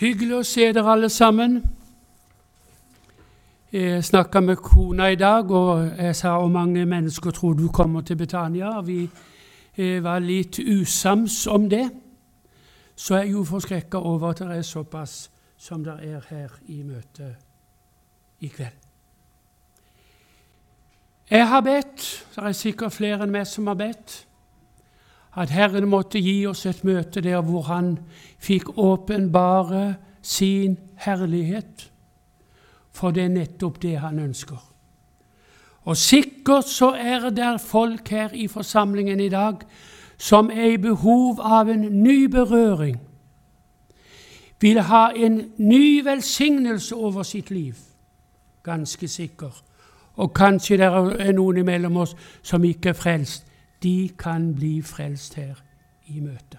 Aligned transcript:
Hyggelig 0.00 0.32
å 0.32 0.44
se 0.48 0.64
dere 0.72 0.92
alle 0.94 1.10
sammen. 1.12 1.58
Jeg 3.68 4.04
snakka 4.04 4.40
med 4.40 4.56
kona 4.64 5.10
i 5.12 5.18
dag, 5.20 5.50
og 5.52 5.90
jeg 5.92 6.16
sa 6.16 6.38
hvor 6.40 6.48
mange 6.48 6.86
mennesker 6.88 7.34
tror 7.36 7.52
du 7.58 7.66
kommer 7.68 8.00
til 8.00 8.16
Betania. 8.16 8.70
Vi 8.80 9.02
eh, 9.04 9.98
var 10.00 10.24
litt 10.24 10.56
usams 10.64 11.42
om 11.52 11.68
det, 11.68 11.84
så 12.96 13.18
jeg 13.18 13.26
er 13.26 13.34
jo 13.34 13.44
forskrekka 13.44 14.00
over 14.00 14.30
at 14.30 14.40
det 14.40 14.56
er 14.56 14.64
såpass 14.64 15.18
som 15.60 15.84
det 15.84 15.98
er 16.08 16.24
her 16.30 16.56
i 16.72 16.80
møtet 16.80 17.36
i 18.40 18.48
kveld. 18.48 18.80
Jeg 21.30 21.48
har 21.48 21.60
bedt, 21.60 22.08
det 22.34 22.48
er 22.48 22.56
sikkert 22.56 22.96
flere 22.96 23.28
enn 23.28 23.36
meg 23.36 23.44
som 23.46 23.68
har 23.68 23.76
bedt, 23.76 24.22
at 25.36 25.50
Herren 25.50 25.88
måtte 25.88 26.18
gi 26.18 26.46
oss 26.46 26.66
et 26.66 26.84
møte 26.84 27.20
der 27.20 27.40
hvor 27.42 27.62
Han 27.62 27.98
fikk 28.38 28.78
åpenbare 28.78 29.94
sin 30.22 30.78
herlighet. 30.96 31.90
For 32.90 33.10
det 33.10 33.24
er 33.24 33.28
nettopp 33.28 33.82
det 33.82 33.98
Han 33.98 34.18
ønsker. 34.18 34.58
Og 35.82 35.96
sikkert 35.96 36.68
så 36.68 36.92
er 36.92 37.30
det 37.30 37.60
folk 37.60 38.08
her 38.08 38.28
i 38.34 38.48
forsamlingen 38.48 39.20
i 39.20 39.28
dag 39.28 39.56
som 40.18 40.50
er 40.50 40.74
i 40.74 40.76
behov 40.76 41.40
av 41.40 41.68
en 41.68 41.80
ny 42.02 42.26
berøring, 42.28 43.00
vil 44.60 44.80
ha 44.80 45.08
en 45.16 45.52
ny 45.56 46.04
velsignelse 46.04 46.94
over 46.94 47.22
sitt 47.22 47.50
liv. 47.50 47.76
Ganske 48.62 49.08
sikker. 49.08 49.62
Og 50.16 50.34
kanskje 50.34 50.76
det 50.76 50.86
er 50.86 51.32
noen 51.32 51.56
imellom 51.56 51.96
oss 51.96 52.12
som 52.42 52.64
ikke 52.64 52.92
er 52.92 52.98
frelst 52.98 53.49
de 53.82 54.10
kan 54.18 54.54
bli 54.54 54.82
frelst 54.82 55.34
her 55.34 55.62
i 56.06 56.20
møtet. 56.20 56.58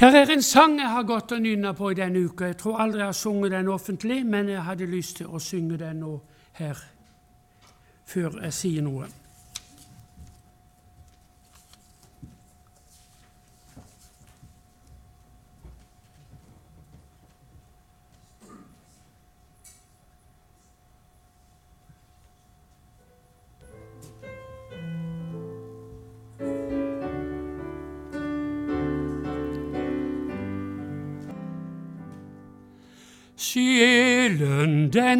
Der 0.00 0.16
er 0.18 0.30
en 0.32 0.42
sang 0.42 0.78
jeg 0.80 0.88
har 0.90 1.02
gått 1.06 1.32
og 1.32 1.42
nynna 1.42 1.72
på 1.78 1.92
i 1.92 1.94
denne 1.94 2.24
uka. 2.24 2.48
Jeg 2.50 2.56
tror 2.58 2.80
aldri 2.82 2.98
jeg 2.98 3.06
har 3.06 3.12
sunget 3.12 3.52
den 3.52 3.68
offentlig, 3.68 4.26
men 4.26 4.48
jeg 4.48 4.64
hadde 4.66 4.86
lyst 4.86 5.16
til 5.16 5.26
å 5.30 5.38
synge 5.38 5.78
den 5.78 6.00
nå 6.02 6.16
her 6.58 6.80
før 8.04 8.40
jeg 8.42 8.52
sier 8.52 8.82
noe. 8.82 9.06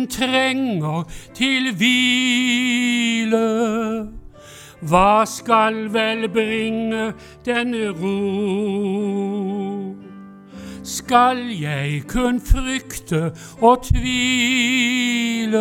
Den 0.02 0.10
trenger 0.10 1.04
til 1.34 1.74
hvile. 1.76 3.38
Hva 4.82 5.24
skal 5.26 5.92
vel 5.94 6.28
bringe 6.28 7.12
denne 7.46 7.92
ro? 7.94 9.94
Skal 10.82 11.38
jeg 11.60 12.02
kun 12.08 12.40
frykte 12.40 13.30
og 13.60 13.84
tvile? 13.86 15.60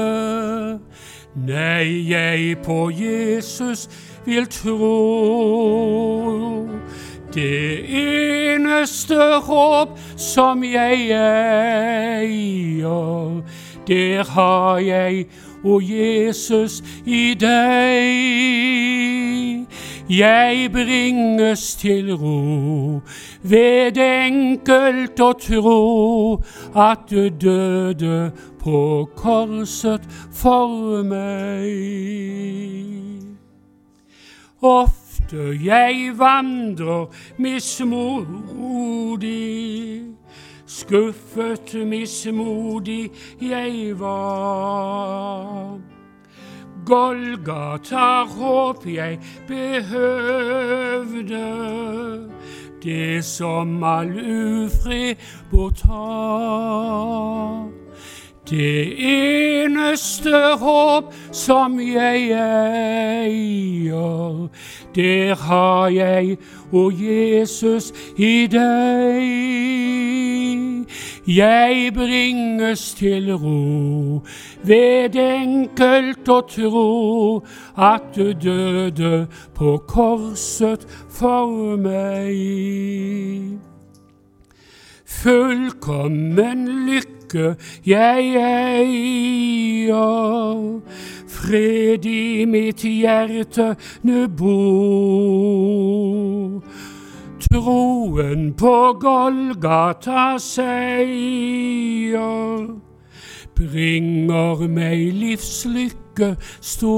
Nei, 1.35 2.09
jeg 2.09 2.57
på 2.65 2.89
Jesus 2.89 3.89
vil 4.25 4.47
tro. 4.49 6.67
Det 7.33 7.85
eneste 7.87 9.15
håp 9.45 9.99
som 10.17 10.63
jeg 10.63 11.11
eier, 11.15 12.21
der 13.87 14.23
har 14.23 14.77
jeg, 14.79 15.25
å 15.63 15.79
Jesus, 15.81 16.81
i 17.05 17.33
deg. 17.39 18.81
Jeg 20.11 20.71
bringes 20.71 21.75
til 21.75 22.15
ro 22.19 23.01
ved 23.47 23.97
enkelt 23.97 25.19
å 25.23 25.33
tro 25.39 26.41
at 26.75 27.07
du 27.07 27.29
døde 27.29 28.31
på 28.59 29.09
korset 29.15 30.01
for 30.35 31.03
meg. 31.07 31.71
Ofte 34.61 35.55
jeg 35.63 36.11
vandrer 36.19 37.07
mismodig. 37.37 38.11
Skuffet, 40.71 41.87
mismodig 41.87 43.11
jeg 43.41 43.99
var. 43.99 45.79
Golgata 46.85 48.23
håp 48.23 48.85
jeg 48.85 49.19
behøvde, 49.47 50.63
det 52.83 53.25
som 53.25 53.83
all 53.83 54.11
ufred 54.15 55.15
bortar. 55.51 57.01
Det 58.51 58.99
eneste 58.99 60.35
håp 60.59 61.13
som 61.31 61.77
jeg 61.79 62.35
eier, 62.35 64.49
der 64.95 65.35
har 65.39 65.87
jeg, 65.87 66.37
o 66.71 66.91
Jesus, 66.91 67.93
i 68.17 68.47
deg. 68.51 69.23
Jeg 71.27 71.93
bringes 71.95 72.93
til 72.99 73.31
ro 73.39 74.19
ved 74.67 75.15
enkelt 75.15 76.27
å 76.27 76.41
tro 76.51 77.39
at 77.77 78.11
du 78.17 78.33
døde 78.35 79.27
på 79.55 79.77
korset 79.87 80.83
for 81.07 81.79
meg. 81.79 83.55
Fullkommen 85.21 86.67
lykke 86.91 87.20
lykke 87.31 87.55
jeg 87.85 88.35
eier. 88.35 89.91
Fred 91.27 92.05
i 92.05 92.45
mitt 92.45 92.81
hjerte 92.83 93.75
nu 94.03 94.27
bor. 94.27 94.61
Troen 97.41 98.53
på 98.53 98.93
Golgata 99.01 100.37
seier 100.39 101.07
bringer 103.55 104.67
meg 104.67 105.13
livslykke 105.13 106.35
stor. 106.61 106.91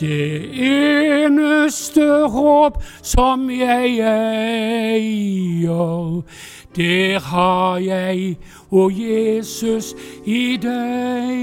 Det 0.00 0.48
eneste 0.64 2.04
håp 2.32 2.78
som 3.02 3.50
jeg 3.52 3.98
eier, 4.00 6.22
der 6.76 7.20
har 7.20 7.78
jeg, 7.78 8.36
og 8.70 8.92
Jesus, 8.96 9.94
i 10.24 10.56
deg. 10.62 11.36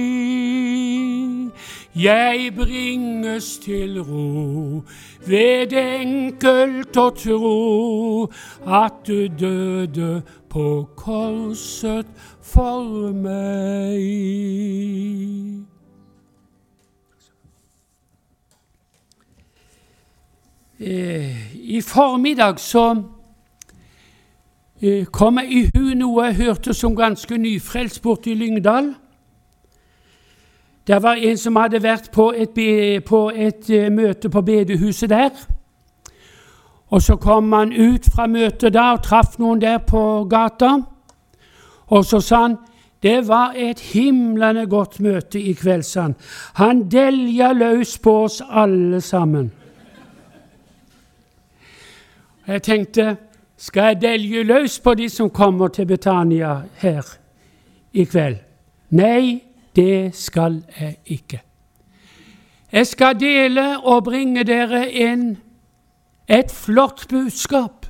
Jeg 1.98 2.54
bringes 2.58 3.58
til 3.58 4.02
ro 4.02 4.84
ved 5.26 5.74
enkelt 5.74 6.98
å 6.98 7.10
tro 7.18 8.32
at 8.66 8.94
du 9.08 9.28
døde 9.40 10.22
på 10.50 10.88
korset 10.98 12.06
for 12.42 13.14
meg. 13.14 14.02
I 20.80 21.82
formiddag 21.82 22.60
så 22.60 23.04
Eh, 24.82 25.06
kom 25.06 25.40
jeg 25.42 25.52
i 25.52 25.62
hu 25.74 25.94
noe 25.98 26.28
jeg 26.28 26.36
hørte 26.38 26.74
som 26.74 26.96
ganske 26.96 27.38
nyfrelst 27.38 28.02
borte 28.02 28.30
i 28.30 28.36
Lyngdal. 28.38 28.92
Det 30.88 31.00
var 31.04 31.18
en 31.18 31.38
som 31.38 31.56
hadde 31.58 31.82
vært 31.84 32.12
på 32.14 32.30
et, 32.32 32.60
på 33.04 33.22
et 33.36 33.70
uh, 33.74 33.88
møte 33.92 34.30
på 34.30 34.42
bedehuset 34.42 35.10
der. 35.10 35.32
Og 36.88 37.02
Så 37.02 37.16
kom 37.16 37.52
han 37.52 37.74
ut 37.74 38.06
fra 38.14 38.28
møtet 38.28 38.74
da 38.74 38.94
og 38.94 39.04
traff 39.04 39.40
noen 39.40 39.62
der 39.62 39.78
på 39.78 40.24
gata. 40.30 40.78
Og 41.88 42.06
så 42.06 42.22
sa 42.22 42.42
han 42.42 42.58
det 43.04 43.28
var 43.28 43.54
et 43.56 43.80
himlende 43.80 44.66
godt 44.66 45.00
møte 45.00 45.42
i 45.42 45.54
kveld, 45.54 45.84
sa 45.84 46.02
han. 46.02 46.16
Han 46.54 46.90
delja 46.90 47.52
løs 47.54 47.98
på 47.98 48.24
oss 48.24 48.42
alle 48.50 49.02
sammen. 49.02 49.52
Jeg 52.48 52.64
tenkte 52.64 53.18
skal 53.58 53.82
jeg 53.84 54.02
delge 54.02 54.44
løs 54.44 54.80
på 54.80 54.94
de 54.94 55.10
som 55.10 55.30
kommer 55.30 55.68
til 55.68 55.86
Betania 55.86 56.62
her 56.78 57.04
i 57.94 58.04
kveld? 58.04 58.38
Nei, 58.90 59.44
det 59.76 60.16
skal 60.16 60.62
jeg 60.80 60.98
ikke. 61.06 61.42
Jeg 62.72 62.88
skal 62.88 63.20
dele 63.20 63.80
og 63.80 64.04
bringe 64.04 64.44
dere 64.44 64.86
inn 64.92 65.38
et 66.28 66.52
flott 66.52 67.08
budskap 67.10 67.88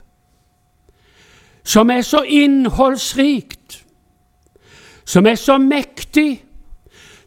som 1.68 1.89
er 1.92 2.01
så 2.01 2.21
innholdsrikt, 2.24 3.83
som 5.06 5.25
er 5.27 5.36
så 5.36 5.57
mektig, 5.57 6.47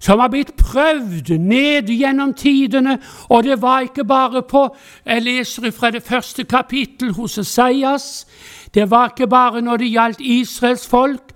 som 0.00 0.20
har 0.20 0.30
blitt 0.32 0.54
prøvd 0.56 1.34
ned 1.38 1.90
gjennom 1.92 2.32
tidene. 2.34 2.96
Og 3.28 3.44
det 3.44 3.60
var 3.62 3.84
ikke 3.84 4.04
bare 4.04 4.42
på 4.42 4.68
Jeg 5.06 5.22
leser 5.22 5.70
fra 5.70 5.90
det 5.90 6.02
første 6.02 6.44
kapittel 6.44 7.12
hos 7.12 7.38
Esaias. 7.38 8.26
Det 8.74 8.90
var 8.90 9.12
ikke 9.12 9.26
bare 9.26 9.60
når 9.60 9.76
det 9.76 9.90
gjaldt 9.92 10.20
Israels 10.20 10.86
folk. 10.88 11.32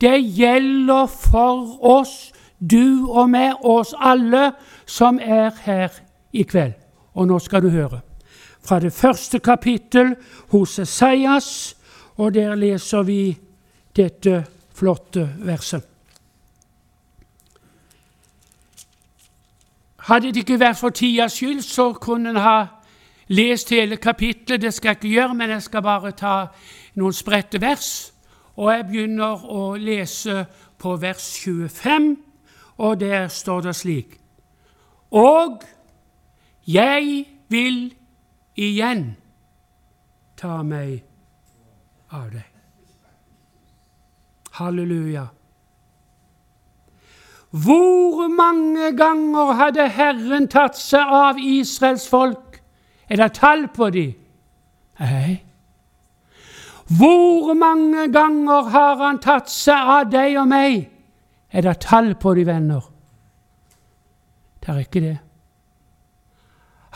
Det 0.00 0.20
gjelder 0.36 1.06
for 1.06 1.84
oss, 1.84 2.32
du 2.60 3.10
og 3.10 3.30
meg, 3.30 3.54
oss 3.64 3.94
alle 3.98 4.52
som 4.86 5.18
er 5.22 5.50
her 5.64 5.90
i 6.32 6.42
kveld. 6.42 6.74
Og 7.14 7.26
nå 7.26 7.38
skal 7.38 7.62
du 7.62 7.70
høre. 7.70 8.00
Fra 8.64 8.80
det 8.80 8.92
første 8.92 9.38
kapittel 9.38 10.14
hos 10.52 10.78
Esaias, 10.78 11.76
og 12.16 12.34
der 12.34 12.54
leser 12.54 13.02
vi 13.02 13.36
dette 13.96 14.44
flotte 14.74 15.28
verset. 15.38 15.93
Hadde 20.04 20.32
det 20.32 20.44
ikke 20.44 20.60
vært 20.60 20.76
for 20.76 20.92
tidas 20.92 21.32
skyld, 21.38 21.62
så 21.62 21.92
kunne 21.92 22.34
en 22.34 22.36
ha 22.36 22.66
lest 23.28 23.70
hele 23.70 23.96
kapittelet. 23.96 24.62
Det 24.62 24.74
skal 24.74 24.88
jeg 24.88 24.96
ikke 24.96 25.08
gjøre, 25.08 25.34
men 25.34 25.50
jeg 25.50 25.62
skal 25.62 25.82
bare 25.82 26.10
ta 26.12 26.34
noen 26.94 27.12
spredte 27.12 27.60
vers. 27.60 28.12
Og 28.56 28.68
jeg 28.72 28.86
begynner 28.86 29.46
å 29.48 29.62
lese 29.80 30.44
på 30.78 30.96
vers 31.00 31.30
25, 31.40 32.16
og 32.76 33.00
der 33.00 33.28
står 33.28 33.60
det 33.60 33.76
slik 33.76 34.16
Og 35.10 35.62
jeg 36.66 37.26
vil 37.48 37.94
igjen 38.56 39.14
ta 40.36 40.62
meg 40.62 41.04
av 42.10 42.28
deg. 42.32 42.50
Halleluja. 44.58 45.26
Hvor 47.54 48.28
mange 48.28 48.96
ganger 48.96 49.52
hadde 49.52 49.88
Herren 49.88 50.48
tatt 50.50 50.74
seg 50.74 51.06
av 51.06 51.38
Israels 51.38 52.08
folk? 52.10 52.56
Er 53.06 53.20
det 53.20 53.36
tall 53.36 53.68
på 53.70 53.90
de? 53.94 54.08
Nei. 54.98 55.36
Hvor 56.98 57.54
mange 57.54 58.08
ganger 58.12 58.70
har 58.74 58.96
han 59.04 59.20
tatt 59.22 59.52
seg 59.52 59.92
av 59.98 60.10
deg 60.10 60.34
og 60.40 60.48
meg? 60.50 60.88
Er 61.54 61.62
det 61.62 61.76
tall 61.86 62.16
på 62.18 62.34
de 62.34 62.46
venner? 62.48 62.90
Det 64.58 64.74
er 64.74 64.82
ikke 64.82 65.04
det. 65.04 65.18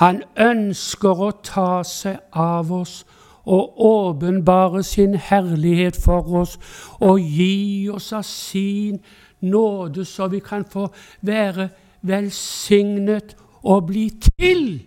Han 0.02 0.22
ønsker 0.34 1.22
å 1.22 1.31
ta 1.43 1.84
seg 1.87 2.19
av 2.34 2.72
oss 2.72 3.05
og 3.49 3.78
åpenbare 3.78 4.82
sin 4.82 5.14
herlighet 5.14 5.96
for 6.02 6.26
oss 6.43 6.58
og 6.99 7.22
gi 7.22 7.88
oss 7.94 8.10
av 8.12 8.26
sin 8.26 8.99
nåde, 9.40 10.05
så 10.05 10.29
vi 10.29 10.38
kan 10.38 10.64
få 10.64 10.88
være 11.20 11.69
velsignet 12.02 13.37
og 13.62 13.87
bli 13.87 14.11
til 14.40 14.82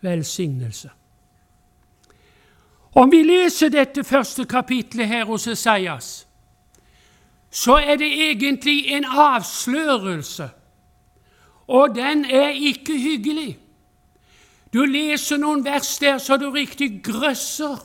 velsignelse. 0.00 0.90
Om 2.94 3.10
vi 3.12 3.22
leser 3.22 3.68
dette 3.68 4.04
første 4.04 4.44
kapitlet 4.44 5.08
her 5.08 5.24
hos 5.24 5.46
Esaias, 5.46 6.26
så 7.50 7.76
er 7.76 7.96
det 7.96 8.08
egentlig 8.30 8.88
en 8.92 9.04
avslørelse, 9.04 10.48
og 11.66 11.94
den 11.94 12.24
er 12.24 12.48
ikke 12.48 12.98
hyggelig. 12.98 13.58
Du 14.72 14.84
leser 14.84 15.36
noen 15.40 15.64
vers 15.64 15.98
der 15.98 16.18
så 16.18 16.36
du 16.36 16.50
riktig 16.50 17.02
grøsser. 17.04 17.78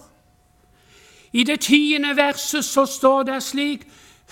I 1.32 1.44
det 1.44 1.60
tiende 1.60 2.16
verset 2.16 2.66
så 2.66 2.86
står 2.86 3.24
det 3.24 3.44
slik 3.44 3.88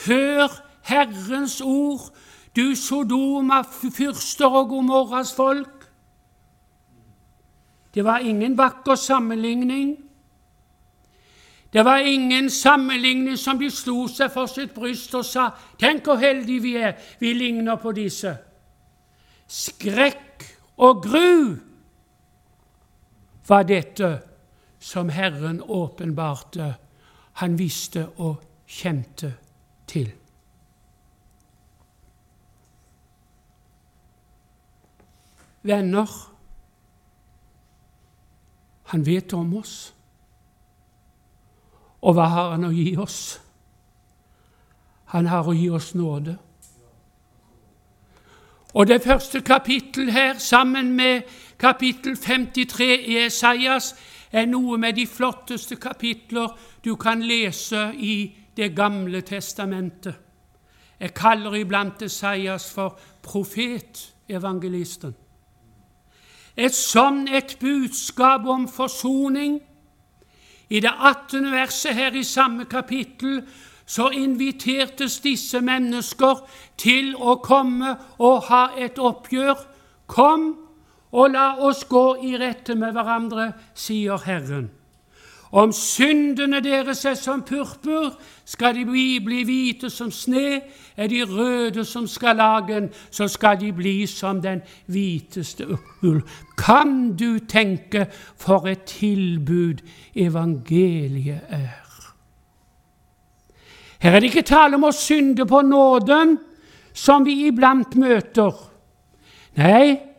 Hør 0.08 0.71
Herrens 0.84 1.62
ord, 1.62 2.12
du 2.56 2.76
Sodoma, 2.76 3.62
fyrster 3.62 4.48
og 4.48 4.70
Gomorras 4.70 5.36
folk. 5.36 5.82
Det 7.94 8.04
var 8.04 8.18
ingen 8.18 8.58
vakker 8.58 8.96
sammenligning. 8.96 9.98
Det 11.74 11.86
var 11.86 11.98
ingen 11.98 12.50
sammenligning 12.50 13.38
som 13.38 13.60
de 13.60 13.70
slo 13.72 14.08
seg 14.12 14.32
for 14.32 14.46
sitt 14.52 14.74
bryst 14.76 15.16
og 15.16 15.26
sa 15.26 15.50
'Tenk 15.80 16.04
hvor 16.04 16.16
heldige 16.16 16.62
vi 16.62 16.76
er, 16.76 16.94
vi 17.20 17.34
ligner 17.34 17.76
på 17.76 17.92
disse'. 17.92 18.36
Skrekk 19.48 20.58
og 20.78 21.04
gru 21.04 21.56
var 23.48 23.64
dette 23.64 24.20
som 24.80 25.10
Herren 25.10 25.62
åpenbarte, 25.62 26.76
han 27.34 27.60
visste 27.60 28.08
og 28.18 28.42
kjente 28.68 29.34
til. 29.88 30.12
Venner, 35.62 36.10
han 38.92 39.06
vet 39.06 39.34
om 39.34 39.54
oss. 39.56 39.94
Og 42.02 42.16
hva 42.18 42.26
har 42.28 42.54
han 42.56 42.66
å 42.66 42.72
gi 42.74 42.96
oss? 43.00 43.40
Han 45.14 45.30
har 45.30 45.48
å 45.48 45.54
gi 45.56 45.70
oss 45.70 45.94
nåde. 45.96 46.38
Og 48.74 48.88
det 48.88 49.02
første 49.04 49.42
kapittel 49.42 50.12
her, 50.12 50.38
sammen 50.40 50.92
med 50.96 51.22
kapittel 51.60 52.16
53 52.18 52.90
i 53.08 53.18
Esaias, 53.26 53.94
er 54.32 54.48
noe 54.48 54.78
med 54.80 54.96
de 54.96 55.06
flotteste 55.08 55.76
kapitler 55.76 56.56
du 56.84 56.96
kan 56.96 57.22
lese 57.22 57.92
i 57.96 58.38
Det 58.58 58.76
gamle 58.76 59.22
testamentet. 59.22 60.16
Jeg 61.00 61.14
kaller 61.14 61.56
iblant 61.56 62.02
Esaias 62.02 62.74
for 62.74 63.00
profetevangelisten. 63.24 65.16
Et 66.58 66.76
sånn 66.76 67.28
et 67.32 67.58
budskap 67.62 68.46
om 68.50 68.68
forsoning. 68.68 69.60
I 70.72 70.80
det 70.80 70.92
18. 70.92 71.52
verset 71.52 71.96
her 71.96 72.16
i 72.16 72.24
samme 72.24 72.66
kapittel 72.66 73.42
så 73.86 74.10
invitertes 74.16 75.20
disse 75.20 75.60
mennesker 75.62 76.44
til 76.80 77.14
å 77.16 77.38
komme 77.44 77.96
og 78.20 78.48
ha 78.48 78.70
et 78.80 79.00
oppgjør. 79.00 79.66
Kom 80.08 80.52
og 81.12 81.34
la 81.34 81.56
oss 81.60 81.84
gå 81.90 82.06
i 82.24 82.38
rette 82.40 82.76
med 82.76 82.96
hverandre, 82.96 83.52
sier 83.76 84.24
Herren. 84.24 84.70
Om 85.52 85.72
syndene 85.76 86.62
deres 86.64 87.04
er 87.06 87.18
som 87.20 87.42
purpur, 87.44 88.14
skal 88.48 88.76
de 88.76 88.86
bli, 88.88 89.20
bli 89.20 89.42
hvite 89.44 89.90
som 89.92 90.12
sne. 90.12 90.62
Er 90.96 91.08
de 91.12 91.26
røde 91.28 91.84
som 91.86 92.08
skarlagen, 92.08 92.88
så 93.12 93.28
skal 93.28 93.60
de 93.60 93.74
bli 93.76 94.06
som 94.08 94.40
den 94.42 94.62
hviteste 94.88 95.68
ull. 96.08 96.22
Kan 96.58 97.18
du 97.20 97.40
tenke 97.40 98.06
for 98.40 98.68
et 98.72 98.88
tilbud 98.88 99.84
evangeliet 100.16 101.42
er? 101.50 101.82
Her 104.02 104.16
er 104.16 104.20
det 104.20 104.32
ikke 104.32 104.48
tale 104.48 104.80
om 104.80 104.88
å 104.88 104.96
synde 104.96 105.46
på 105.46 105.62
nåden, 105.62 106.38
som 106.94 107.26
vi 107.28 107.36
iblant 107.48 107.94
møter. 108.00 108.56
Nei, 109.60 110.11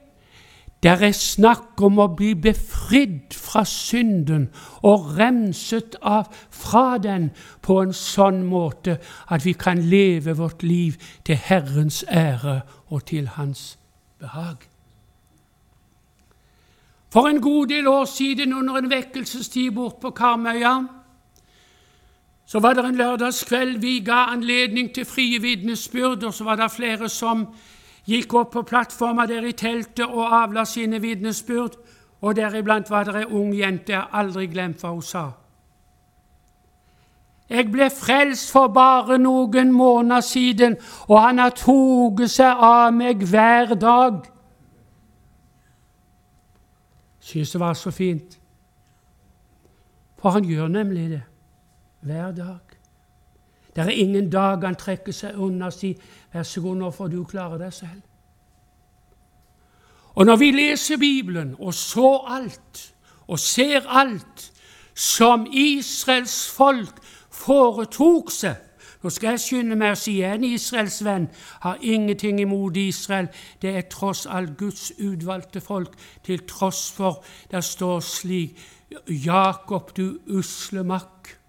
det 0.83 0.91
er 0.91 1.13
snakk 1.15 1.79
om 1.87 2.01
å 2.03 2.09
bli 2.19 2.33
befridd 2.35 3.35
fra 3.39 3.63
synden 3.69 4.49
og 4.83 5.13
renset 5.19 5.95
av 6.03 6.33
fra 6.51 6.99
den 6.99 7.29
på 7.63 7.77
en 7.85 7.95
sånn 7.95 8.41
måte 8.49 8.97
at 9.31 9.47
vi 9.47 9.55
kan 9.55 9.79
leve 9.79 10.35
vårt 10.41 10.65
liv 10.67 10.99
til 11.25 11.39
Herrens 11.39 12.03
ære 12.11 12.63
og 12.91 13.05
til 13.07 13.31
Hans 13.37 13.79
behag. 14.19 14.67
For 17.13 17.29
en 17.29 17.41
god 17.41 17.67
del 17.67 17.87
år 17.87 18.05
siden, 18.05 18.53
under 18.53 18.77
en 18.81 18.91
vekkelsestid 18.91 19.71
bort 19.77 20.01
på 20.01 20.11
Karmøya, 20.11 20.79
så 22.47 22.61
var 22.61 22.75
det 22.75 22.85
en 22.85 22.97
lørdagskveld 22.97 23.79
vi 23.81 23.99
ga 24.05 24.33
anledning 24.33 24.91
til 24.95 25.05
frie 25.05 25.39
vitnesbyrd, 25.43 26.25
og 26.25 26.35
så 26.35 26.45
var 26.45 26.57
det 26.57 26.71
flere 26.73 27.09
som 27.09 27.47
gikk 28.07 28.35
opp 28.35 28.53
på 28.53 28.63
plattforma 28.63 29.27
der 29.27 29.47
i 29.47 29.53
teltet 29.53 30.07
og 30.07 30.35
avla 30.43 30.65
sine 30.65 31.01
vitnesbyrd, 31.03 31.77
og 32.23 32.37
deriblant 32.37 32.91
var 32.91 33.05
det 33.05 33.23
ei 33.23 33.31
ung 33.31 33.55
jente 33.55 33.93
jeg 33.93 34.11
aldri 34.13 34.47
glemt 34.47 34.83
hva 34.83 34.93
hun 34.95 35.03
sa. 35.03 35.25
Jeg 37.53 37.69
ble 37.69 37.91
frelst 37.93 38.53
for 38.53 38.71
bare 38.73 39.19
noen 39.21 39.73
måneder 39.75 40.23
siden, 40.25 40.77
og 41.09 41.19
han 41.21 41.43
har 41.43 41.53
tatt 41.59 42.23
seg 42.31 42.63
av 42.65 42.95
meg 42.97 43.27
hver 43.29 43.75
dag. 43.75 44.23
Syns 47.23 47.53
det 47.53 47.61
var 47.61 47.75
så 47.79 47.91
fint. 47.91 48.39
For 50.19 50.31
han 50.31 50.47
gjør 50.47 50.71
nemlig 50.71 51.11
det 51.11 51.23
hver 52.07 52.33
dag. 52.33 52.72
Det 53.77 53.85
er 53.85 53.89
ingen 53.89 54.31
dag 54.31 54.65
han 54.65 54.77
trekker 54.77 55.13
seg 55.13 55.39
unna 55.39 55.67
og 55.67 55.73
sier 55.73 55.95
'Vær 56.33 56.43
så 56.43 56.61
god, 56.61 56.77
nå 56.77 56.91
får 56.91 57.09
du 57.09 57.25
klare 57.25 57.59
deg 57.59 57.73
selv'. 57.73 58.03
Og 60.15 60.27
når 60.27 60.37
vi 60.37 60.51
leser 60.51 60.97
Bibelen 60.97 61.57
og 61.59 61.75
så 61.75 62.25
alt 62.29 62.95
og 63.27 63.39
ser 63.39 63.89
alt 63.89 64.53
som 64.95 65.47
Israels 65.53 66.49
folk 66.49 67.01
foretok 67.31 68.31
seg 68.31 68.57
Nå 69.03 69.11
skal 69.11 69.35
jeg 69.35 69.41
skynde 69.41 69.75
meg 69.75 69.97
å 69.97 69.99
si 69.99 70.21
en 70.23 70.45
Israels 70.47 71.01
venn 71.03 71.25
har 71.65 71.81
ingenting 71.83 72.39
imot 72.41 72.77
Israel. 72.79 73.27
Det 73.63 73.73
er 73.75 73.89
tross 73.91 74.29
alt 74.31 74.55
Guds 74.59 74.93
utvalgte 74.95 75.61
folk, 75.61 75.97
til 76.23 76.45
tross 76.47 76.85
for 76.95 77.25
det 77.51 77.65
står 77.65 78.01
slik 78.01 78.63
Jakob, 79.09 79.91
du 79.97 80.21
usle 80.31 80.85
makk 80.87 81.42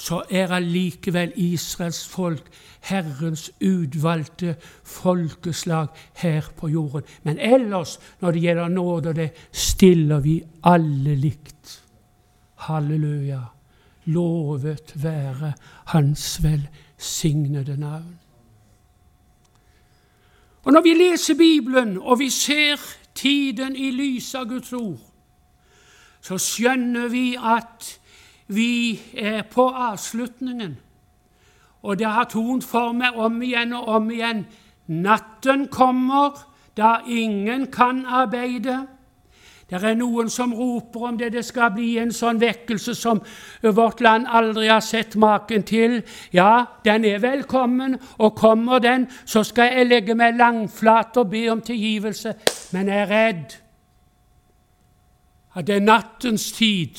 så 0.00 0.22
er 0.30 0.52
allikevel 0.56 1.32
Israels 1.36 2.06
folk 2.08 2.46
Herrens 2.80 3.50
utvalgte 3.60 4.54
folkeslag 4.84 5.88
her 6.16 6.48
på 6.56 6.68
jorden. 6.68 7.02
Men 7.22 7.38
ellers, 7.38 7.98
når 8.20 8.30
det 8.30 8.42
gjelder 8.42 8.68
nåde, 8.68 9.14
det 9.14 9.30
stiller 9.52 10.20
vi 10.20 10.40
alle 10.64 11.14
likt. 11.14 11.82
Halleluja. 12.54 13.40
Lovet 14.04 14.92
være 14.96 15.52
Hans 15.92 16.40
velsignede 16.42 17.76
navn. 17.76 18.18
Og 20.64 20.72
Når 20.72 20.80
vi 20.80 20.94
leser 20.94 21.34
Bibelen, 21.34 21.98
og 21.98 22.18
vi 22.18 22.30
ser 22.30 22.80
tiden 23.14 23.76
i 23.76 23.90
lys 23.90 24.34
av 24.34 24.48
Guds 24.48 24.72
ord, 24.72 25.00
så 26.20 26.36
skjønner 26.38 27.08
vi 27.08 27.36
at 27.36 27.99
vi 28.54 29.00
er 29.14 29.42
på 29.42 29.68
avslutningen. 29.70 30.78
Og 31.82 31.98
det 31.98 32.06
har 32.06 32.28
tont 32.28 32.64
for 32.64 32.92
meg 32.92 33.16
om 33.16 33.42
igjen 33.42 33.72
og 33.72 33.88
om 33.88 34.10
igjen. 34.10 34.44
Natten 34.86 35.68
kommer 35.72 36.42
da 36.76 36.98
ingen 37.06 37.70
kan 37.72 38.04
arbeide. 38.06 38.80
Det 39.70 39.78
er 39.86 39.94
noen 39.94 40.26
som 40.30 40.50
roper 40.54 41.04
om 41.06 41.18
det 41.18 41.28
det 41.32 41.44
skal 41.46 41.70
bli 41.76 41.92
en 42.02 42.10
sånn 42.10 42.40
vekkelse 42.42 42.94
som 42.98 43.20
vårt 43.62 44.00
land 44.02 44.26
aldri 44.26 44.66
har 44.66 44.82
sett 44.82 45.14
maken 45.14 45.62
til. 45.62 46.00
Ja, 46.34 46.66
den 46.84 47.06
er 47.06 47.22
velkommen, 47.22 47.94
og 48.18 48.34
kommer 48.34 48.82
den, 48.82 49.06
så 49.24 49.44
skal 49.46 49.70
jeg 49.76 49.86
legge 49.86 50.18
meg 50.18 50.40
langflat 50.40 51.16
og 51.22 51.30
be 51.30 51.44
om 51.52 51.62
tilgivelse. 51.62 52.34
Men 52.74 52.90
jeg 52.90 53.04
er 53.04 53.14
redd 53.14 53.56
at 55.54 55.66
det 55.66 55.76
er 55.76 55.86
nattens 55.86 56.50
tid 56.54 56.98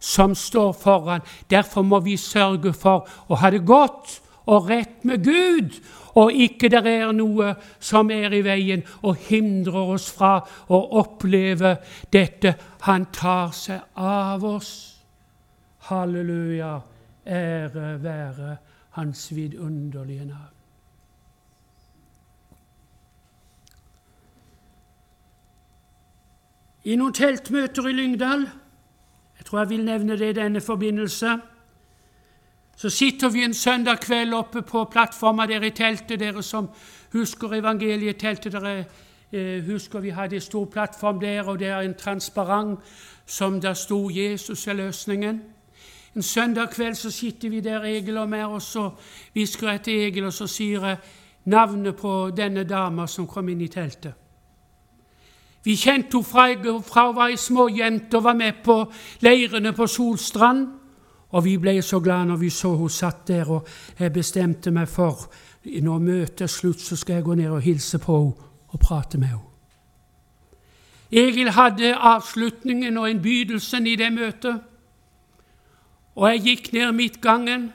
som 0.00 0.34
står 0.34 0.72
foran. 0.72 1.22
Derfor 1.50 1.82
må 1.82 2.00
vi 2.00 2.16
sørge 2.16 2.72
for 2.72 3.06
å 3.28 3.38
ha 3.40 3.50
det 3.52 3.62
godt 3.68 4.20
og 4.50 4.70
rett 4.70 5.04
med 5.04 5.24
Gud, 5.24 5.76
og 6.18 6.32
ikke 6.34 6.70
det 6.72 6.80
er 6.88 7.12
noe 7.14 7.52
som 7.78 8.10
er 8.10 8.32
i 8.34 8.42
veien 8.42 8.82
og 9.06 9.20
hindrer 9.28 9.92
oss 9.94 10.08
fra 10.10 10.40
å 10.72 10.80
oppleve 10.98 11.76
dette. 12.10 12.56
Han 12.88 13.06
tar 13.14 13.52
seg 13.54 14.00
av 14.00 14.44
oss. 14.44 14.72
Halleluja. 15.90 16.80
Ære 17.30 18.02
være 18.02 18.56
Hans 18.96 19.28
vidunderlige 19.30 20.24
navn. 20.24 20.56
I 26.84 26.96
noen 26.96 27.14
teltmøter 27.14 27.90
i 27.90 27.92
Lyngdal 27.92 28.46
tror 29.50 29.58
jeg 29.58 29.68
vil 29.68 29.84
nevne 29.84 30.18
det 30.18 30.28
i 30.30 30.32
denne 30.32 30.60
forbindelse. 30.60 31.38
Så 32.76 32.90
sitter 32.90 33.28
vi 33.28 33.44
en 33.44 33.54
søndag 33.54 33.98
kveld 34.00 34.34
oppe 34.34 34.62
på 34.62 34.84
plattforma 34.84 35.46
der 35.46 35.62
i 35.62 35.70
teltet, 35.70 36.20
dere 36.20 36.42
som 36.42 36.68
husker 37.12 37.54
evangelieteltet. 37.58 38.52
Dere 38.52 38.84
eh, 39.32 39.64
husker 39.66 40.00
vi 40.00 40.10
hadde 40.10 40.34
en 40.34 40.40
stor 40.40 40.64
plattform 40.64 41.20
der, 41.20 41.42
og 41.42 41.58
det 41.58 41.66
er 41.66 41.80
en 41.80 41.94
transparent 41.94 42.78
som 43.26 43.60
der 43.60 43.74
sto 43.74 44.10
'Jesus 44.10 44.66
er 44.66 44.74
løsningen'. 44.74 45.38
En 46.16 46.22
søndag 46.22 46.70
kveld 46.70 46.94
så 46.94 47.10
sitter 47.10 47.48
vi 47.48 47.60
der, 47.60 47.82
Egil 47.82 48.16
og 48.16 48.28
meg, 48.28 48.44
og 48.44 48.62
så 48.62 48.90
hvisker 49.32 49.70
jeg 49.70 49.82
til 49.82 49.94
Egil, 49.94 50.24
og 50.24 50.32
så 50.32 50.46
sier 50.46 50.86
jeg 50.86 50.96
navnet 51.44 51.96
på 51.96 52.30
denne 52.36 52.64
dama 52.64 53.06
som 53.06 53.26
kom 53.26 53.48
inn 53.48 53.60
i 53.60 53.68
teltet. 53.68 54.19
Vi 55.64 55.76
kjente 55.76 56.16
henne 56.16 56.24
fra, 56.24 56.46
fra 56.82 57.06
hun 57.06 57.16
var 57.16 57.28
ei 57.28 57.36
småjente 57.36 58.16
og 58.16 58.24
var 58.24 58.34
med 58.34 58.62
på 58.64 58.84
leirene 59.20 59.72
på 59.72 59.86
Solstrand. 59.86 60.68
Og 61.30 61.44
vi 61.44 61.58
ble 61.62 61.82
så 61.82 62.00
glad 62.00 62.26
når 62.26 62.36
vi 62.36 62.50
så 62.50 62.72
hun 62.76 62.90
satt 62.90 63.28
der, 63.28 63.50
og 63.50 63.68
jeg 63.98 64.12
bestemte 64.12 64.70
meg 64.74 64.88
for 64.88 65.28
når 65.64 65.98
møtet 65.98 66.40
er 66.40 66.50
slutt, 66.50 66.80
så 66.80 66.96
skal 66.96 67.14
jeg 67.20 67.24
gå 67.24 67.34
ned 67.34 67.50
og 67.50 67.62
hilse 67.62 67.98
på 67.98 68.16
henne 68.18 68.48
og 68.70 68.80
prate 68.80 69.18
med 69.18 69.28
henne. 69.28 69.46
Egil 71.10 71.50
hadde 71.50 71.94
avslutningen 71.94 72.98
og 72.98 73.10
innbydelsen 73.10 73.86
i 73.86 73.96
det 73.98 74.12
møtet. 74.14 74.60
Og 76.14 76.28
jeg 76.30 76.42
gikk 76.44 76.72
ned 76.72 76.92
midtgangen, 76.92 77.72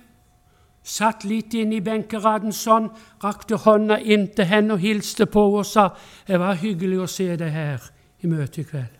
satt 0.85 1.23
litt 1.25 1.55
inn 1.57 1.73
i 1.73 1.81
benkeraden 1.81 2.53
sånn, 2.53 2.91
rakte 3.23 3.57
hånda 3.63 3.97
inn 4.05 4.27
til 4.37 4.45
henne 4.45 4.75
og 4.75 4.83
hilste 4.83 5.25
på 5.25 5.47
og 5.57 5.65
sa 5.65 5.89
det 6.27 6.37
var 6.39 6.61
hyggelig 6.61 6.99
å 7.01 7.09
se 7.09 7.31
deg 7.39 7.51
her 7.51 7.87
i 8.21 8.29
møtet 8.29 8.61
i 8.61 8.67
kveld. 8.69 8.93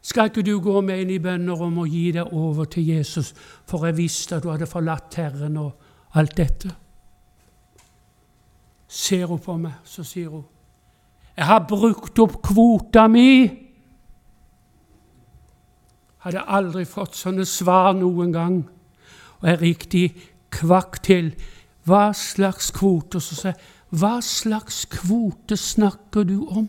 Skal 0.00 0.30
ikke 0.30 0.46
du 0.46 0.54
gå 0.62 0.78
med 0.80 1.02
inn 1.02 1.10
i 1.12 1.20
bønner 1.20 1.60
om 1.66 1.82
å 1.82 1.88
gi 1.90 2.06
deg 2.14 2.30
over 2.32 2.70
til 2.70 2.86
Jesus, 2.86 3.34
for 3.68 3.84
jeg 3.86 3.98
visste 3.98 4.38
at 4.38 4.46
du 4.46 4.48
hadde 4.52 4.70
forlatt 4.70 5.18
Herren 5.18 5.58
og 5.60 6.16
alt 6.16 6.38
dette? 6.38 6.70
Ser 8.88 9.26
hun 9.30 9.42
på 9.42 9.58
meg, 9.58 9.82
så 9.84 10.02
sier 10.06 10.30
hun, 10.30 10.46
'Jeg 11.36 11.46
har 11.46 11.66
brukt 11.68 12.18
opp 12.18 12.42
kvota 12.42 13.08
mi.' 13.08 13.66
Hadde 16.18 16.42
aldri 16.46 16.84
fått 16.84 17.14
sånne 17.14 17.46
svar 17.46 17.94
noen 17.94 18.32
gang 18.32 18.64
og 19.40 19.48
er 19.48 19.62
riktig 19.62 20.14
kvakk 20.50 21.02
til. 21.02 21.34
Hva 21.84 22.10
slags 22.16 22.70
kvote? 22.76 23.20
Så 23.20 23.38
sier 23.38 23.54
jeg, 23.54 23.70
hva 23.90 24.20
slags 24.22 24.84
kvote 24.90 25.56
snakker 25.56 26.26
du 26.28 26.44
om? 26.46 26.68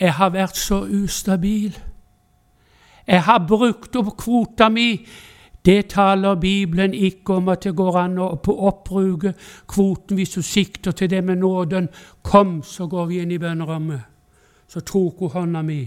Jeg 0.00 0.16
har 0.18 0.32
vært 0.34 0.58
så 0.58 0.82
ustabil. 0.90 1.76
Jeg 3.06 3.22
har 3.22 3.44
brukt 3.46 3.96
opp 3.96 4.16
kvota 4.18 4.68
mi. 4.72 5.04
Det 5.64 5.86
taler 5.94 6.34
Bibelen 6.34 6.94
ikke 6.94 7.38
om 7.38 7.48
at 7.48 7.62
det 7.64 7.76
går 7.76 7.96
an 7.96 8.18
å 8.20 8.26
oppbruke 8.36 9.32
kvoten 9.70 10.18
hvis 10.18 10.34
du 10.34 10.42
sikter 10.42 10.92
til 10.92 11.08
det 11.10 11.22
med 11.24 11.40
nåden. 11.40 11.88
Kom, 12.22 12.58
så 12.62 12.86
går 12.86 13.06
vi 13.08 13.20
inn 13.22 13.32
i 13.32 13.38
bønnerommet. 13.40 14.00
Så 14.68 14.80
tok 14.80 15.22
hun 15.22 15.32
hånda 15.32 15.62
mi, 15.62 15.80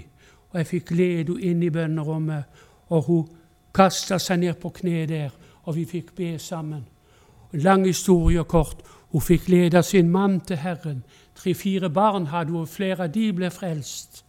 og 0.49 0.57
jeg 0.57 0.67
fikk 0.71 0.91
lede 0.95 1.35
henne 1.35 1.51
inn 1.51 1.63
i 1.67 1.69
bønnerommet, 1.73 2.63
og 2.89 3.03
hun 3.03 3.27
kasta 3.77 4.17
seg 4.19 4.41
ned 4.41 4.57
på 4.61 4.71
kne 4.73 5.05
der, 5.09 5.33
og 5.69 5.75
vi 5.77 5.85
fikk 5.85 6.15
be 6.17 6.37
sammen. 6.39 6.85
Lang 7.53 7.85
historie 7.85 8.43
kort. 8.43 8.81
Hun 9.11 9.21
fikk 9.21 9.47
lede 9.49 9.83
sin 9.83 10.09
mann 10.09 10.39
til 10.41 10.57
Herren. 10.57 11.03
Tre-fire 11.35 11.89
barn 11.89 12.25
hadde 12.27 12.51
hun, 12.51 12.61
og 12.61 12.67
flere 12.69 13.03
av 13.07 13.13
de 13.13 13.29
ble 13.33 13.51
frelst. 13.51 14.23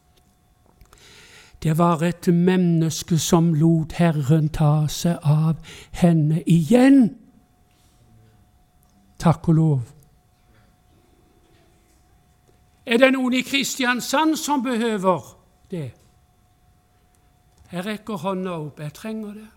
Det 1.62 1.78
var 1.78 2.02
et 2.02 2.28
menneske 2.34 3.18
som 3.18 3.54
lot 3.54 3.92
Herren 3.98 4.48
ta 4.48 4.86
seg 4.88 5.18
av 5.26 5.56
henne 5.98 6.42
igjen. 6.46 7.16
Takk 9.18 9.48
og 9.48 9.54
lov. 9.54 9.80
Er 12.86 13.02
det 13.02 13.10
noen 13.12 13.34
i 13.34 13.42
Kristiansand 13.42 14.36
som 14.36 14.62
behøver 14.62 15.34
det? 15.70 15.90
Jeg 17.72 17.86
rekker 17.86 18.16
hånda 18.16 18.50
opp. 18.50 18.80
Jeg 18.80 18.92
trenger 18.92 19.32
det. 19.34 19.48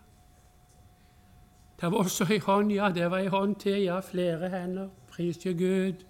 Det 1.81 1.91
var 1.91 1.97
også 1.97 2.27
ei 2.29 2.39
hånd, 2.39 2.71
ja, 2.71 2.91
det 2.93 3.11
var 3.11 3.17
ei 3.17 3.27
hånd 3.27 3.55
til, 3.55 3.81
ja, 3.81 3.99
flere 3.99 4.49
hender. 4.49 4.89
Pris 5.09 5.37
til 5.37 5.57
Gud. 5.57 6.03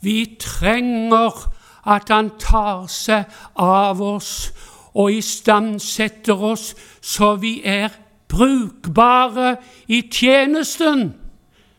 Vi 0.00 0.36
trenger 0.40 1.52
at 1.86 2.08
Han 2.08 2.30
tar 2.38 2.86
seg 2.86 3.24
av 3.56 4.00
oss 4.02 4.52
og 4.94 5.12
istandsetter 5.12 6.34
oss 6.34 6.74
så 7.00 7.34
vi 7.36 7.60
er 7.64 7.92
brukbare 8.28 9.56
i 9.88 10.02
tjenesten 10.12 11.12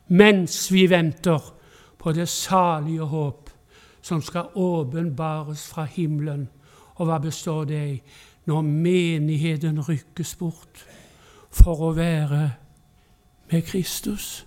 mens 0.07 0.71
vi 0.71 0.85
venter 0.89 1.41
på 1.97 2.11
det 2.11 2.29
salige 2.29 3.05
håp 3.09 3.49
som 4.01 4.21
skal 4.21 4.53
åpenbares 4.55 5.67
fra 5.67 5.83
himmelen. 5.83 6.49
Og 6.95 7.07
hva 7.09 7.17
består 7.17 7.65
det 7.65 7.81
i? 7.89 8.01
Når 8.45 8.61
menigheten 8.61 9.79
rykkes 9.89 10.35
bort 10.35 10.85
for 11.49 11.89
å 11.89 11.93
være 11.95 12.51
med 13.51 13.61
Kristus. 13.61 14.45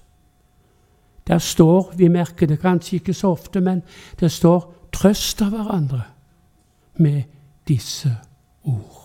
Der 1.27 1.39
står, 1.39 1.93
vi 1.97 2.09
merker 2.09 2.47
det 2.47 2.61
kanskje 2.61 2.97
ikke 2.97 3.15
så 3.15 3.33
ofte, 3.37 3.61
men 3.61 3.83
det 4.21 4.33
står 4.33 4.75
'trøst 4.93 5.43
av 5.43 5.53
hverandre' 5.53 6.07
med 6.95 7.23
disse 7.69 8.17
ord. 8.63 9.05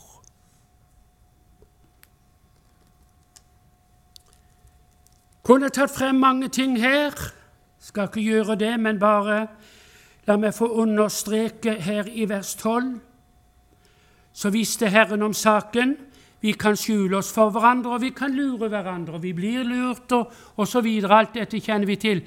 Kunne 5.44 5.70
tatt 5.70 5.92
frem 5.92 6.16
mange 6.16 6.48
ting 6.48 6.80
her. 6.80 7.12
Skal 7.80 8.04
ikke 8.04 8.22
gjøre 8.22 8.56
det, 8.56 8.80
men 8.80 9.00
bare 9.00 9.48
la 10.28 10.38
meg 10.38 10.54
få 10.54 10.68
understreke 10.68 11.74
her 11.84 12.08
i 12.08 12.30
vers 12.30 12.56
12 12.56 13.02
så 14.34 14.50
visste 14.50 14.90
Herren 14.90 15.22
om 15.22 15.34
saken. 15.34 15.98
Vi 16.42 16.52
kan 16.52 16.76
skjule 16.76 17.18
oss 17.18 17.32
for 17.32 17.54
hverandre, 17.54 17.94
og 17.96 18.02
vi 18.02 18.10
kan 18.10 18.34
lure 18.36 18.68
hverandre. 18.68 19.22
Vi 19.22 19.34
blir 19.34 19.64
lurt, 19.64 20.12
og, 20.12 20.32
og 20.56 20.68
så 20.68 20.82
videre. 20.82 21.22
Alt 21.22 21.38
dette 21.38 21.62
kjenner 21.62 21.88
vi 21.88 21.96
til. 21.96 22.24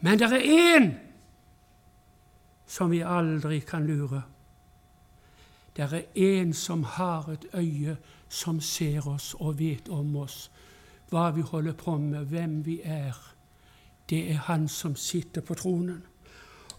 Men 0.00 0.18
det 0.18 0.28
er 0.30 0.44
én 0.44 0.90
som 2.70 2.92
vi 2.92 3.00
aldri 3.02 3.60
kan 3.66 3.86
lure. 3.86 4.22
Det 5.76 5.84
er 5.88 6.04
én 6.14 6.52
som 6.52 6.84
har 6.84 7.28
et 7.32 7.46
øye 7.54 7.96
som 8.28 8.60
ser 8.60 9.08
oss 9.08 9.34
og 9.40 9.58
vet 9.58 9.88
om 9.88 10.16
oss, 10.16 10.50
hva 11.10 11.30
vi 11.34 11.42
holder 11.42 11.72
på 11.72 11.96
med, 11.98 12.24
hvem 12.30 12.60
vi 12.66 12.80
er. 12.84 13.16
Det 14.10 14.30
er 14.30 14.44
Han 14.46 14.68
som 14.68 14.96
sitter 14.96 15.40
på 15.40 15.54
tronen. 15.54 16.04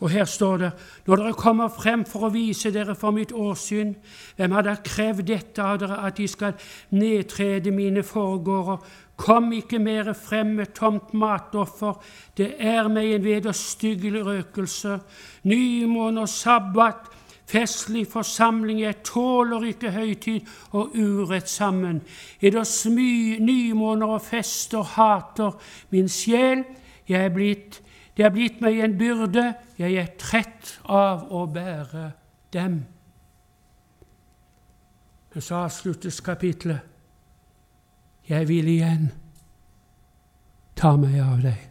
Og 0.02 0.10
her 0.10 0.26
står 0.26 0.58
det 0.58 0.72
når 1.06 1.22
dere 1.22 1.38
kommer 1.38 1.70
frem 1.70 2.04
for 2.10 2.26
å 2.26 2.34
vise 2.34 2.72
dere 2.74 2.96
for 2.98 3.14
mitt 3.14 3.34
åsyn, 3.38 3.94
hvem 4.38 4.58
har 4.58 4.66
da 4.66 4.76
krevd 4.82 5.28
dette 5.30 5.62
av 5.62 5.78
dere, 5.84 6.00
at 6.02 6.18
de 6.18 6.28
skal 6.30 6.58
nedtrede 6.98 7.74
mine 7.74 8.04
foregårder? 8.06 8.82
Kom 9.22 9.52
ikke 9.54 9.78
mere 9.78 10.16
frem 10.18 10.56
med 10.58 10.74
tomt 10.74 11.14
matoffer, 11.14 12.00
det 12.38 12.56
er 12.58 12.90
meg 12.90 13.12
en 13.14 13.26
vederstyggelig 13.26 14.24
røkelse. 14.26 14.98
Nymåne 15.46 16.24
og 16.26 16.32
sabbat, 16.32 17.12
festlig 17.52 18.08
forsamling, 18.10 18.82
jeg 18.82 19.04
tåler 19.06 19.68
ikke 19.70 19.94
høytid 19.94 20.50
og 20.74 20.96
urett 20.98 21.50
sammen. 21.50 22.02
Eders 22.42 22.74
nymåner 22.90 24.16
og 24.16 24.26
fester 24.26 24.88
hater 24.96 25.54
min 25.94 26.10
sjel, 26.10 26.64
jeg 27.12 27.28
er 27.28 27.34
blitt 27.36 27.82
det 28.18 28.26
er 28.26 28.34
blitt 28.34 28.60
meg 28.62 28.80
en 28.84 28.98
byrde, 29.00 29.54
jeg 29.80 29.96
er 29.96 30.10
trett 30.20 30.76
av 30.84 31.30
å 31.32 31.46
bære 31.48 32.10
dem. 32.54 32.82
Men 35.32 35.46
så 35.46 35.62
avsluttes 35.64 36.20
kapitlet. 36.22 36.84
Jeg 38.28 38.48
vil 38.48 38.68
igjen 38.68 39.08
ta 40.76 40.94
meg 41.00 41.18
av 41.24 41.42
deg. 41.44 41.68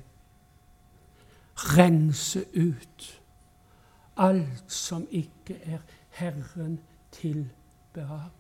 Rense 1.77 2.43
ut 2.57 3.09
alt 4.21 4.73
som 4.73 5.05
ikke 5.11 5.59
er 5.61 5.85
Herren 6.17 6.79
til 7.13 7.45
behag. 7.95 8.33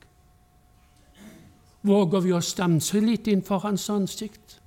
Våger 1.85 2.25
vi 2.25 2.33
å 2.37 2.41
stanse 2.45 3.01
litt 3.01 3.29
innenfor 3.29 3.63
Hans 3.65 3.89
ansikt? 3.93 4.60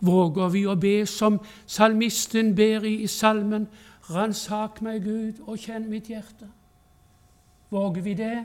Våger 0.00 0.48
vi 0.52 0.64
å 0.66 0.76
be 0.80 1.04
som 1.06 1.38
salmisten 1.66 2.54
ber 2.56 2.86
i, 2.88 3.06
salmen 3.06 3.68
Ransak 4.10 4.80
meg, 4.82 5.04
Gud, 5.04 5.38
og 5.46 5.60
kjenn 5.60 5.86
mitt 5.90 6.08
hjerte. 6.10 6.48
Våger 7.70 8.02
vi 8.02 8.14
det, 8.18 8.38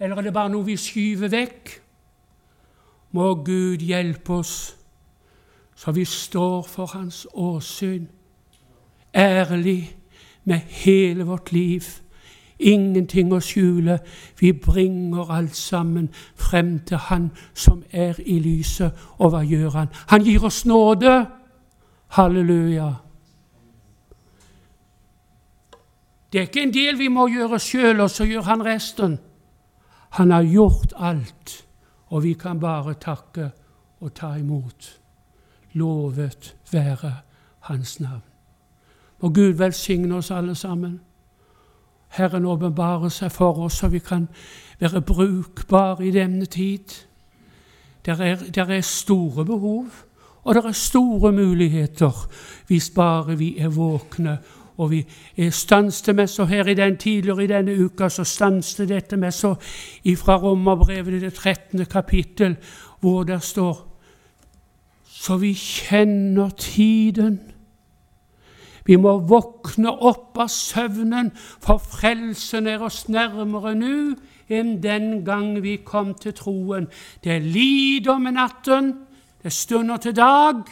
eller 0.00 0.18
er 0.18 0.26
det 0.26 0.34
bare 0.34 0.50
noe 0.50 0.66
vi 0.66 0.74
skyver 0.80 1.30
vekk? 1.30 1.76
Må 3.14 3.32
Gud 3.46 3.84
hjelpe 3.84 4.40
oss 4.40 4.56
så 5.80 5.92
vi 5.96 6.04
står 6.04 6.62
for 6.68 6.86
Hans 6.92 7.26
åsyn, 7.32 8.08
ærlig 9.16 9.96
med 10.44 10.58
hele 10.84 11.24
vårt 11.24 11.52
liv 11.52 11.84
Ingenting 12.60 13.32
å 13.32 13.40
skjule. 13.40 13.98
Vi 14.40 14.52
bringer 14.52 15.30
alt 15.32 15.56
sammen 15.56 16.10
frem 16.36 16.78
til 16.86 16.96
Han 16.96 17.30
som 17.54 17.82
er 17.92 18.20
i 18.26 18.38
lyset. 18.38 18.92
Og 19.18 19.30
hva 19.32 19.40
gjør 19.44 19.70
Han? 19.70 19.88
Han 20.12 20.24
gir 20.24 20.44
oss 20.44 20.64
nåde. 20.66 21.26
Halleluja. 22.08 22.90
Det 26.32 26.38
er 26.38 26.46
ikke 26.46 26.62
en 26.62 26.74
del 26.74 26.98
vi 26.98 27.08
må 27.08 27.26
gjøre 27.28 27.58
sjøl, 27.58 28.00
og 28.00 28.10
så 28.10 28.24
gjør 28.24 28.42
Han 28.42 28.64
resten. 28.64 29.18
Han 30.10 30.30
har 30.30 30.42
gjort 30.42 30.92
alt, 30.96 31.66
og 32.10 32.22
vi 32.22 32.32
kan 32.34 32.60
bare 32.60 32.94
takke 32.94 33.50
og 34.00 34.14
ta 34.14 34.34
imot. 34.38 35.00
Lovet 35.72 36.56
være 36.72 37.14
Hans 37.60 38.00
navn. 38.00 38.22
Må 39.22 39.28
Gud 39.28 39.52
velsigne 39.52 40.16
oss 40.16 40.30
alle 40.30 40.54
sammen. 40.54 41.00
Herren 42.10 42.44
åpenbarer 42.44 43.08
seg 43.08 43.32
for 43.32 43.58
oss, 43.64 43.78
så 43.78 43.88
vi 43.88 43.98
kan 43.98 44.28
være 44.80 45.00
brukbare 45.00 46.06
i 46.06 46.10
denne 46.10 46.46
tid. 46.46 46.96
Det 48.06 48.16
er, 48.20 48.64
er, 48.64 48.80
store 48.80 49.44
behov, 49.44 49.86
og 50.44 50.54
det 50.54 50.64
er 50.64 50.72
store 50.72 51.32
muligheter 51.32 52.26
hvis 52.66 52.90
bare 52.90 53.38
vi 53.38 53.58
er 53.58 53.68
våkne. 53.68 54.38
Og 54.80 54.90
vi 54.90 55.04
stanset 55.50 56.14
med 56.16 56.26
så 56.26 56.44
her 56.44 56.66
i 56.66 56.74
den 56.74 56.96
tidligere 56.96 57.44
i 57.44 57.46
denne 57.46 57.84
uka 57.84 58.08
så 58.08 58.24
stanset 58.24 58.88
dette 58.88 59.16
med 59.16 59.32
så 59.32 59.54
ifra 60.04 60.36
Romerbrevet, 60.36 61.20
det 61.20 61.34
13. 61.34 61.84
kapittel, 61.84 62.56
hvor 63.00 63.22
det 63.24 63.42
står 63.42 63.86
Så 65.04 65.36
vi 65.36 65.52
kjenner 65.54 66.48
tiden 66.48 67.40
vi 68.90 68.96
må 68.98 69.12
våkne 69.22 69.92
opp 70.02 70.38
av 70.42 70.48
søvnen, 70.50 71.30
for 71.62 71.78
frelsen 71.78 72.66
er 72.66 72.82
oss 72.82 73.04
nærmere 73.06 73.76
nå 73.78 73.92
enn 74.50 74.72
den 74.82 75.20
gang 75.22 75.52
vi 75.62 75.76
kom 75.86 76.10
til 76.18 76.34
troen. 76.34 76.88
Det 77.22 77.36
er 77.36 77.44
lider 77.44 78.18
med 78.18 78.34
natten, 78.34 78.90
det 79.44 79.52
stunder 79.54 80.02
til 80.02 80.16
dag 80.18 80.64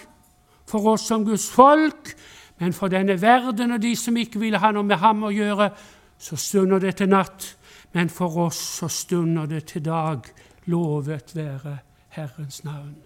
for 0.67 0.91
oss 0.97 1.07
som 1.07 1.23
Guds 1.25 1.47
folk, 1.47 2.11
men 2.59 2.75
for 2.75 2.91
denne 2.91 3.21
verden 3.23 3.79
og 3.79 3.83
de 3.87 3.95
som 3.97 4.19
ikke 4.19 4.43
ville 4.43 4.59
ha 4.59 4.73
noe 4.75 4.83
med 4.83 4.99
ham 4.99 5.23
å 5.23 5.33
gjøre, 5.33 5.71
så 6.19 6.37
stunder 6.37 6.83
det 6.83 6.97
til 6.99 7.15
natt. 7.15 7.55
Men 7.95 8.11
for 8.11 8.35
oss 8.49 8.59
så 8.81 8.91
stunder 8.91 9.47
det 9.47 9.65
til 9.71 9.87
dag. 9.87 10.27
Lovet 10.67 11.33
være 11.39 11.79
Herrens 12.19 12.65
navn. 12.67 12.97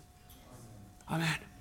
Amen. 1.12 1.52